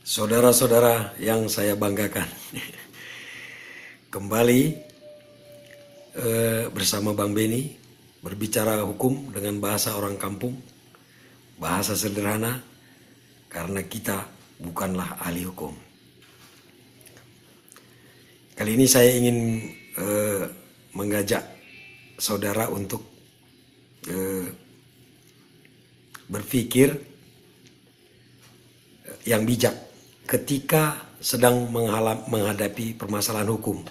Saudara-saudara 0.00 1.12
yang 1.20 1.44
saya 1.52 1.76
banggakan, 1.76 2.24
kembali 4.16 4.62
eh, 6.16 6.64
bersama 6.72 7.12
Bang 7.12 7.36
Beni 7.36 7.68
berbicara 8.24 8.80
hukum 8.80 9.28
dengan 9.28 9.60
bahasa 9.60 9.92
orang 9.92 10.16
kampung, 10.16 10.56
bahasa 11.60 11.92
sederhana, 11.92 12.64
karena 13.52 13.84
kita 13.84 14.24
bukanlah 14.56 15.20
ahli 15.20 15.44
hukum. 15.44 15.76
Kali 18.56 18.80
ini 18.80 18.88
saya 18.88 19.12
ingin 19.20 19.68
eh, 20.00 20.42
mengajak 20.96 21.44
saudara 22.16 22.72
untuk 22.72 23.04
eh, 24.08 24.48
berpikir 26.24 26.88
yang 29.28 29.44
bijak 29.44 29.89
ketika 30.30 31.10
sedang 31.18 31.66
menghadapi 32.30 32.94
permasalahan 32.94 33.50
hukum, 33.50 33.82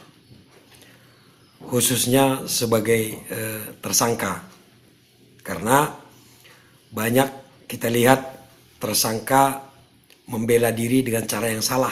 khususnya 1.67 2.47
sebagai 2.47 3.19
eh, 3.27 3.63
tersangka, 3.83 4.47
karena 5.43 5.91
banyak 6.95 7.27
kita 7.67 7.91
lihat 7.91 8.23
tersangka 8.79 9.67
membela 10.31 10.71
diri 10.71 11.03
dengan 11.03 11.27
cara 11.27 11.51
yang 11.51 11.59
salah. 11.59 11.91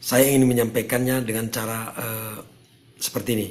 Saya 0.00 0.30
ingin 0.30 0.46
menyampaikannya 0.46 1.26
dengan 1.26 1.50
cara 1.50 1.78
eh, 1.98 2.38
seperti 3.02 3.30
ini. 3.34 3.48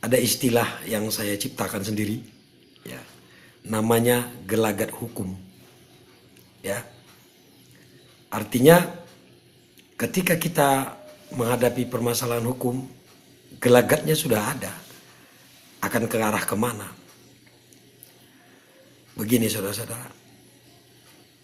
Ada 0.00 0.16
istilah 0.16 0.86
yang 0.88 1.12
saya 1.12 1.36
ciptakan 1.36 1.82
sendiri, 1.84 2.24
ya, 2.88 3.00
namanya 3.68 4.32
gelagat 4.48 4.88
hukum 4.96 5.45
ya. 6.66 6.78
Artinya 8.34 8.82
ketika 9.94 10.34
kita 10.34 10.98
menghadapi 11.30 11.86
permasalahan 11.86 12.42
hukum 12.42 12.82
gelagatnya 13.62 14.18
sudah 14.18 14.42
ada. 14.50 14.74
Akan 15.84 16.10
ke 16.10 16.18
arah 16.18 16.42
ke 16.42 16.56
mana? 16.58 16.88
Begini 19.14 19.46
saudara-saudara. 19.46 20.10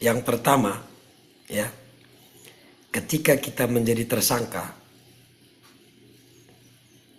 Yang 0.02 0.18
pertama 0.26 0.82
ya 1.46 1.70
ketika 2.90 3.38
kita 3.38 3.70
menjadi 3.70 4.02
tersangka 4.04 4.74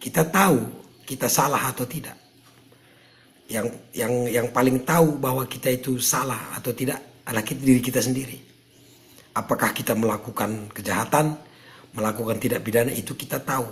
kita 0.04 0.28
tahu 0.28 0.60
kita 1.08 1.32
salah 1.32 1.72
atau 1.72 1.88
tidak. 1.88 2.20
Yang 3.48 3.68
yang 3.96 4.14
yang 4.28 4.48
paling 4.52 4.84
tahu 4.84 5.16
bahwa 5.16 5.48
kita 5.48 5.72
itu 5.72 5.96
salah 6.04 6.60
atau 6.60 6.76
tidak 6.76 7.13
adalah 7.24 7.44
kita, 7.44 7.62
diri 7.64 7.82
kita 7.82 8.00
sendiri. 8.04 8.38
Apakah 9.34 9.74
kita 9.74 9.98
melakukan 9.98 10.70
kejahatan, 10.70 11.34
melakukan 11.96 12.38
tidak 12.38 12.62
pidana 12.62 12.92
itu 12.94 13.18
kita 13.18 13.42
tahu. 13.42 13.66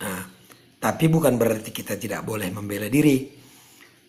Nah, 0.00 0.22
tapi 0.82 1.04
bukan 1.06 1.38
berarti 1.38 1.70
kita 1.70 1.94
tidak 1.98 2.24
boleh 2.26 2.48
membela 2.50 2.88
diri. 2.88 3.28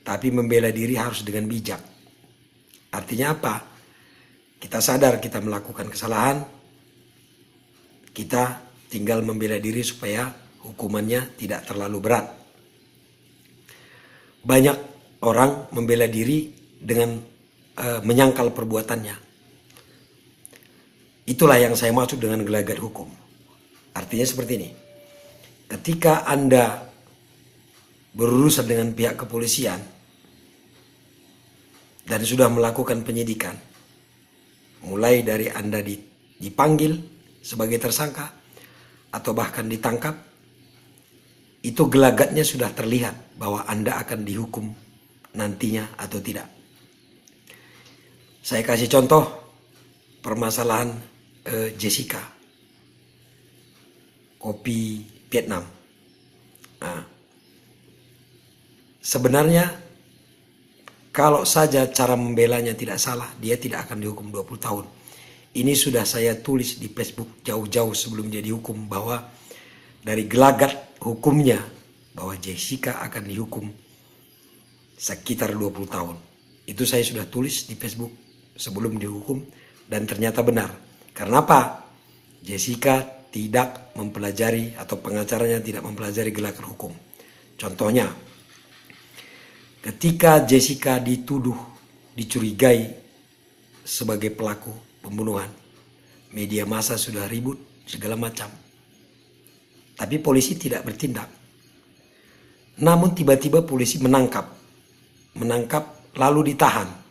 Tapi 0.03 0.27
membela 0.35 0.67
diri 0.67 0.99
harus 0.99 1.23
dengan 1.23 1.47
bijak. 1.47 1.81
Artinya 2.91 3.27
apa? 3.33 3.55
Kita 4.59 4.79
sadar 4.83 5.19
kita 5.19 5.39
melakukan 5.39 5.87
kesalahan. 5.91 6.43
Kita 8.13 8.43
tinggal 8.91 9.25
membela 9.25 9.57
diri 9.57 9.81
supaya 9.81 10.29
hukumannya 10.63 11.33
tidak 11.39 11.65
terlalu 11.65 11.97
berat. 11.99 12.25
Banyak 14.43 14.77
orang 15.23 15.71
membela 15.71 16.05
diri 16.05 16.51
dengan 16.77 17.32
uh, 17.77 17.99
menyangkal 18.05 18.53
perbuatannya. 18.53 19.15
Itulah 21.23 21.55
yang 21.55 21.73
saya 21.73 21.95
maksud 21.95 22.19
dengan 22.19 22.43
gelagat 22.43 22.77
hukum. 22.83 23.07
Artinya 23.95 24.25
seperti 24.27 24.51
ini. 24.59 24.69
Ketika 25.71 26.27
Anda 26.27 26.83
berurusan 28.13 28.67
dengan 28.67 28.91
pihak 28.93 29.17
kepolisian 29.17 29.79
dan 32.03 32.21
sudah 32.21 32.51
melakukan 32.51 33.01
penyidikan, 33.07 33.55
mulai 34.83 35.23
dari 35.23 35.47
Anda 35.47 35.79
dipanggil 36.37 36.99
sebagai 37.39 37.79
tersangka 37.79 38.27
atau 39.15 39.31
bahkan 39.31 39.65
ditangkap, 39.71 40.13
itu 41.63 41.87
gelagatnya 41.87 42.43
sudah 42.43 42.75
terlihat 42.75 43.39
bahwa 43.39 43.63
Anda 43.63 43.95
akan 44.03 44.27
dihukum 44.27 44.67
nantinya 45.39 45.95
atau 45.95 46.19
tidak. 46.19 46.62
Saya 48.43 48.59
kasih 48.59 48.91
contoh 48.91 49.23
permasalahan 50.19 50.91
eh, 51.47 51.71
Jessica, 51.79 52.19
kopi 54.35 54.99
Vietnam. 55.31 55.63
Nah, 56.83 57.07
sebenarnya 58.99 59.71
kalau 61.15 61.47
saja 61.47 61.87
cara 61.87 62.19
membelanya 62.19 62.75
tidak 62.75 62.99
salah, 62.99 63.31
dia 63.39 63.55
tidak 63.55 63.87
akan 63.87 64.03
dihukum 64.03 64.27
20 64.27 64.59
tahun. 64.59 64.85
Ini 65.55 65.71
sudah 65.71 66.03
saya 66.03 66.35
tulis 66.35 66.83
di 66.83 66.91
Facebook 66.91 67.39
jauh-jauh 67.47 67.95
sebelum 67.95 68.27
dia 68.27 68.43
dihukum 68.43 68.91
bahwa 68.91 69.23
dari 70.03 70.27
gelagat 70.27 70.99
hukumnya 70.99 71.63
bahwa 72.11 72.35
Jessica 72.35 72.99
akan 73.07 73.23
dihukum 73.23 73.71
sekitar 74.99 75.55
20 75.55 75.87
tahun. 75.87 76.19
Itu 76.67 76.83
saya 76.83 77.07
sudah 77.07 77.23
tulis 77.23 77.71
di 77.71 77.79
Facebook 77.79 78.32
sebelum 78.53 78.97
dihukum 78.97 79.41
dan 79.89 80.05
ternyata 80.05 80.45
benar. 80.45 80.69
Karena 81.13 81.41
apa? 81.41 81.83
Jessica 82.43 83.01
tidak 83.33 83.95
mempelajari 83.97 84.77
atau 84.77 84.99
pengacaranya 85.01 85.61
tidak 85.61 85.81
mempelajari 85.85 86.29
gelakan 86.29 86.65
hukum. 86.69 86.93
Contohnya, 87.57 88.09
ketika 89.81 90.43
Jessica 90.45 91.01
dituduh, 91.01 91.57
dicurigai 92.13 92.93
sebagai 93.81 94.29
pelaku 94.33 94.73
pembunuhan, 95.01 95.49
media 96.33 96.65
massa 96.65 96.97
sudah 96.97 97.25
ribut 97.25 97.85
segala 97.85 98.17
macam. 98.17 98.49
Tapi 99.93 100.17
polisi 100.17 100.57
tidak 100.57 100.85
bertindak. 100.85 101.29
Namun 102.81 103.13
tiba-tiba 103.13 103.61
polisi 103.61 104.01
menangkap, 104.01 104.49
menangkap 105.37 106.13
lalu 106.17 106.53
ditahan 106.53 107.02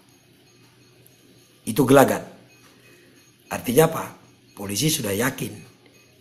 itu 1.66 1.82
gelagat. 1.86 2.22
Artinya 3.52 3.84
apa? 3.90 4.04
Polisi 4.52 4.88
sudah 4.88 5.12
yakin 5.12 5.52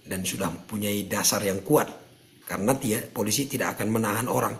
dan 0.07 0.25
sudah 0.25 0.51
mempunyai 0.51 1.05
dasar 1.07 1.41
yang 1.43 1.63
kuat 1.63 1.87
karena 2.51 2.75
dia 2.75 2.99
polisi 2.99 3.47
tidak 3.47 3.79
akan 3.79 3.87
menahan 3.95 4.27
orang, 4.27 4.51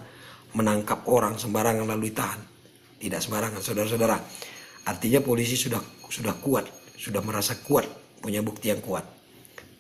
menangkap 0.56 1.04
orang 1.12 1.36
sembarangan 1.36 1.84
lalu 1.84 2.08
ditahan. 2.08 2.40
Tidak 3.02 3.20
sembarangan, 3.20 3.60
saudara-saudara. 3.60 4.16
Artinya 4.88 5.20
polisi 5.20 5.60
sudah 5.60 5.82
sudah 6.08 6.32
kuat, 6.40 6.70
sudah 6.96 7.20
merasa 7.20 7.60
kuat, 7.60 7.84
punya 8.24 8.40
bukti 8.40 8.72
yang 8.72 8.80
kuat. 8.80 9.04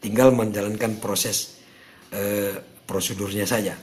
Tinggal 0.03 0.33
menjalankan 0.35 0.97
proses 0.99 1.61
eh, 2.11 2.57
prosedurnya 2.83 3.47
saja. 3.47 3.79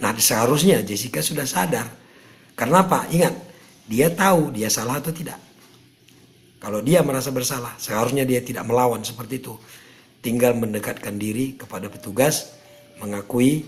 Nah 0.00 0.16
seharusnya 0.16 0.82
Jessica 0.82 1.22
sudah 1.22 1.46
sadar. 1.46 1.86
Karena 2.56 2.82
apa? 2.82 3.06
Ingat, 3.12 3.34
dia 3.86 4.10
tahu 4.10 4.50
dia 4.50 4.66
salah 4.66 4.98
atau 4.98 5.12
tidak. 5.14 5.38
Kalau 6.60 6.84
dia 6.84 7.00
merasa 7.00 7.32
bersalah, 7.32 7.72
seharusnya 7.80 8.28
dia 8.28 8.44
tidak 8.44 8.68
melawan 8.68 9.00
seperti 9.00 9.40
itu. 9.40 9.56
Tinggal 10.20 10.52
mendekatkan 10.52 11.16
diri 11.16 11.56
kepada 11.56 11.88
petugas, 11.88 12.52
mengakui, 13.00 13.64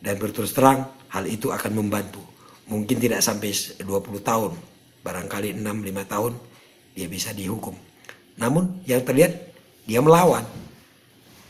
dan 0.00 0.16
berterus 0.16 0.56
terang 0.56 0.88
hal 1.12 1.28
itu 1.28 1.52
akan 1.52 1.76
membantu. 1.76 2.24
Mungkin 2.72 2.96
tidak 2.96 3.20
sampai 3.20 3.52
20 3.52 3.84
tahun, 4.24 4.56
barangkali 5.04 5.52
6-5 5.60 6.08
tahun 6.08 6.32
dia 6.96 7.06
bisa 7.12 7.36
dihukum. 7.36 7.76
Namun 8.40 8.80
yang 8.88 9.04
terlihat 9.04 9.36
dia 9.84 10.00
melawan. 10.00 10.48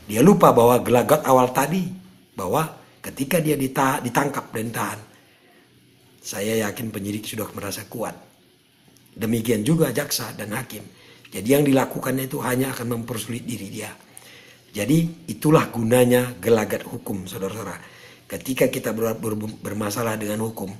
Dia 0.03 0.19
lupa 0.19 0.51
bahwa 0.51 0.83
gelagat 0.83 1.23
awal 1.23 1.47
tadi, 1.55 1.87
bahwa 2.35 2.75
ketika 2.99 3.39
dia 3.39 3.55
ditangkap 4.03 4.51
dan 4.51 4.67
ditahan, 4.67 4.99
saya 6.19 6.67
yakin 6.67 6.91
penyidik 6.91 7.23
sudah 7.23 7.47
merasa 7.55 7.87
kuat 7.87 8.32
Demikian 9.13 9.61
juga 9.61 9.93
jaksa 9.93 10.33
dan 10.33 10.53
hakim. 10.57 10.81
Jadi 11.33 11.47
yang 11.49 11.65
dilakukannya 11.65 12.29
itu 12.29 12.37
hanya 12.45 12.73
akan 12.73 13.01
mempersulit 13.01 13.45
diri 13.45 13.69
dia. 13.69 13.89
Jadi 14.73 15.29
itulah 15.29 15.69
gunanya 15.69 16.33
gelagat 16.41 16.85
hukum, 16.85 17.29
saudara-saudara. 17.29 17.77
Ketika 18.25 18.69
kita 18.69 18.89
ber, 18.93 19.13
ber, 19.17 19.37
bermasalah 19.37 20.17
dengan 20.17 20.41
hukum, 20.41 20.73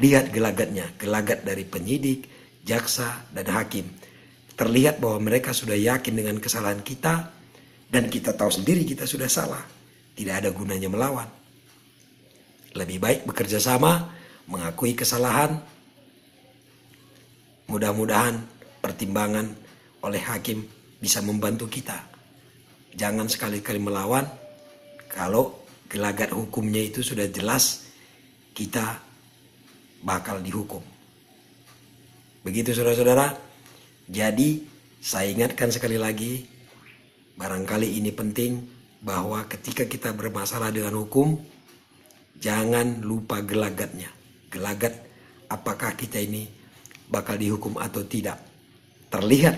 lihat 0.00 0.32
gelagatnya, 0.32 0.92
gelagat 0.96 1.44
dari 1.44 1.68
penyidik, 1.68 2.28
jaksa, 2.64 3.28
dan 3.36 3.48
hakim. 3.52 3.84
Terlihat 4.56 5.04
bahwa 5.04 5.20
mereka 5.28 5.52
sudah 5.52 5.76
yakin 5.76 6.16
dengan 6.16 6.36
kesalahan 6.40 6.80
kita, 6.80 7.28
dan 7.92 8.08
kita 8.08 8.32
tahu 8.32 8.48
sendiri 8.48 8.88
kita 8.88 9.04
sudah 9.04 9.28
salah. 9.28 9.60
Tidak 10.16 10.32
ada 10.32 10.48
gunanya 10.48 10.88
melawan. 10.88 11.28
Lebih 12.72 12.98
baik 13.00 13.20
bekerja 13.28 13.60
sama, 13.60 14.16
mengakui 14.48 14.96
kesalahan, 14.96 15.60
Mudah-mudahan 17.66 18.38
pertimbangan 18.78 19.50
oleh 20.06 20.22
hakim 20.22 20.62
bisa 21.02 21.18
membantu 21.22 21.66
kita. 21.66 21.98
Jangan 22.94 23.26
sekali-kali 23.26 23.82
melawan 23.82 24.24
kalau 25.10 25.66
gelagat 25.90 26.30
hukumnya 26.30 26.82
itu 26.82 27.02
sudah 27.02 27.26
jelas 27.30 27.86
kita 28.56 29.02
bakal 30.02 30.40
dihukum. 30.40 30.82
Begitu 32.46 32.72
saudara-saudara. 32.72 33.34
Jadi 34.06 34.62
saya 35.02 35.26
ingatkan 35.34 35.74
sekali 35.74 35.98
lagi 35.98 36.46
barangkali 37.34 37.98
ini 37.98 38.14
penting 38.14 38.62
bahwa 39.02 39.42
ketika 39.50 39.82
kita 39.82 40.14
bermasalah 40.14 40.70
dengan 40.70 40.94
hukum 41.02 41.42
jangan 42.38 43.02
lupa 43.02 43.42
gelagatnya. 43.42 44.08
Gelagat 44.46 44.94
apakah 45.50 45.98
kita 45.98 46.22
ini 46.22 46.55
bakal 47.10 47.38
dihukum 47.38 47.78
atau 47.78 48.02
tidak. 48.06 48.38
Terlihat 49.10 49.56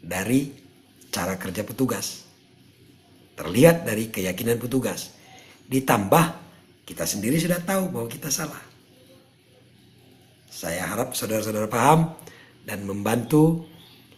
dari 0.00 0.52
cara 1.12 1.36
kerja 1.36 1.64
petugas. 1.64 2.24
Terlihat 3.36 3.86
dari 3.86 4.10
keyakinan 4.10 4.58
petugas. 4.58 5.14
Ditambah 5.68 6.24
kita 6.88 7.04
sendiri 7.04 7.36
sudah 7.36 7.60
tahu 7.60 7.92
bahwa 7.92 8.08
kita 8.08 8.32
salah. 8.32 8.60
Saya 10.48 10.88
harap 10.88 11.12
saudara-saudara 11.12 11.68
paham 11.68 12.16
dan 12.64 12.82
membantu 12.82 13.68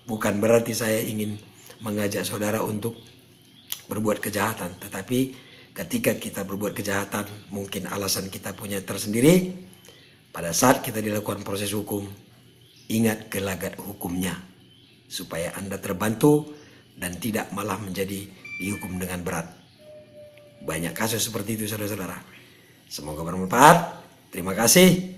bukan 0.07 0.39
berarti 0.39 0.73
saya 0.73 1.03
ingin 1.03 1.37
mengajak 1.83 2.23
saudara 2.23 2.63
untuk 2.63 2.95
berbuat 3.91 4.23
kejahatan, 4.23 4.79
tetapi 4.79 5.35
ketika 5.75 6.15
kita 6.15 6.47
berbuat 6.47 6.75
kejahatan, 6.75 7.27
mungkin 7.51 7.91
alasan 7.91 8.31
kita 8.31 8.55
punya 8.55 8.79
tersendiri. 8.83 9.51
Pada 10.31 10.55
saat 10.55 10.79
kita 10.87 11.03
dilakukan 11.03 11.43
proses 11.43 11.75
hukum, 11.75 12.07
ingat 12.91 13.31
gelagat 13.31 13.79
hukumnya 13.79 14.35
supaya 15.07 15.55
Anda 15.55 15.79
terbantu 15.79 16.59
dan 16.99 17.17
tidak 17.23 17.55
malah 17.55 17.79
menjadi 17.79 18.27
dihukum 18.59 18.99
dengan 18.99 19.23
berat. 19.23 19.47
Banyak 20.61 20.93
kasus 20.93 21.25
seperti 21.25 21.57
itu 21.57 21.65
saudara-saudara. 21.71 22.21
Semoga 22.91 23.25
bermanfaat. 23.25 24.03
Terima 24.29 24.53
kasih. 24.53 25.17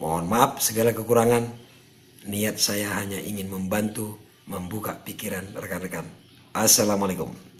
Mohon 0.00 0.24
maaf 0.30 0.64
segala 0.64 0.96
kekurangan. 0.96 1.44
Niat 2.24 2.56
saya 2.56 2.88
hanya 2.96 3.20
ingin 3.20 3.52
membantu 3.52 4.16
membuka 4.48 4.96
pikiran 4.96 5.44
rekan-rekan. 5.52 6.08
Assalamualaikum. 6.56 7.53